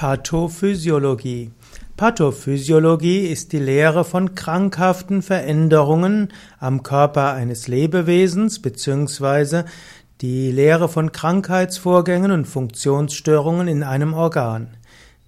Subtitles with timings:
[0.00, 1.50] Pathophysiologie.
[1.98, 9.66] Pathophysiologie ist die Lehre von krankhaften Veränderungen am Körper eines Lebewesens beziehungsweise
[10.22, 14.68] die Lehre von Krankheitsvorgängen und Funktionsstörungen in einem Organ.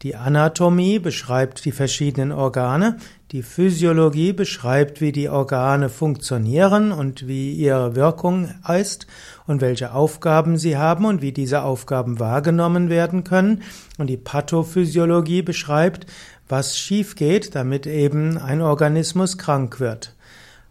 [0.02, 2.96] Die Anatomie beschreibt die verschiedenen Organe,
[3.30, 9.06] die Physiologie beschreibt, wie die Organe funktionieren und wie ihre Wirkung ist
[9.46, 13.62] und welche Aufgaben sie haben und wie diese Aufgaben wahrgenommen werden können.
[13.96, 16.06] Und die Pathophysiologie beschreibt,
[16.48, 20.16] was schief geht, damit eben ein Organismus krank wird.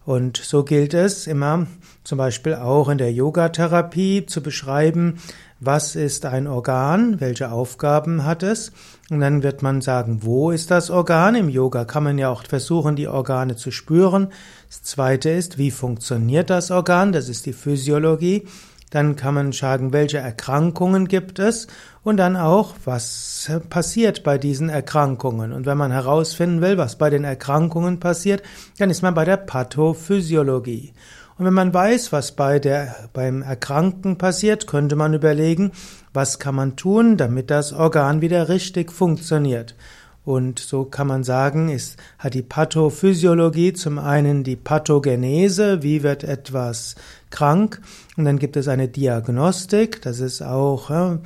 [0.05, 1.67] Und so gilt es immer
[2.03, 5.19] zum Beispiel auch in der Yogatherapie zu beschreiben,
[5.59, 8.71] was ist ein Organ, welche Aufgaben hat es.
[9.11, 11.35] Und dann wird man sagen, wo ist das Organ?
[11.35, 14.29] Im Yoga kann man ja auch versuchen, die Organe zu spüren.
[14.67, 17.11] Das zweite ist, wie funktioniert das Organ?
[17.11, 18.47] Das ist die Physiologie.
[18.91, 21.67] Dann kann man sagen, welche Erkrankungen gibt es
[22.03, 25.53] und dann auch, was passiert bei diesen Erkrankungen.
[25.53, 28.43] Und wenn man herausfinden will, was bei den Erkrankungen passiert,
[28.77, 30.93] dann ist man bei der Pathophysiologie.
[31.37, 35.71] Und wenn man weiß, was bei der, beim Erkranken passiert, könnte man überlegen,
[36.13, 39.75] was kann man tun, damit das Organ wieder richtig funktioniert.
[40.23, 46.23] Und so kann man sagen, ist, hat die Pathophysiologie zum einen die Pathogenese, wie wird
[46.23, 46.95] etwas
[47.31, 47.81] krank,
[48.17, 51.17] und dann gibt es eine Diagnostik, das ist auch,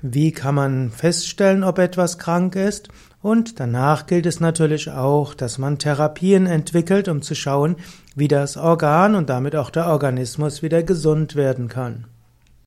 [0.00, 2.88] wie kann man feststellen, ob etwas krank ist,
[3.20, 7.74] und danach gilt es natürlich auch, dass man Therapien entwickelt, um zu schauen,
[8.14, 12.06] wie das Organ und damit auch der Organismus wieder gesund werden kann.